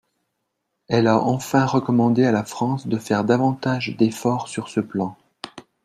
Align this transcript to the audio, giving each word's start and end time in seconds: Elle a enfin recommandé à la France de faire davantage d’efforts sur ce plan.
Elle 0.87 1.05
a 1.05 1.19
enfin 1.19 1.63
recommandé 1.67 2.25
à 2.25 2.31
la 2.31 2.43
France 2.43 2.87
de 2.87 2.97
faire 2.97 3.23
davantage 3.23 3.95
d’efforts 3.97 4.47
sur 4.47 4.67
ce 4.67 4.79
plan. 4.79 5.15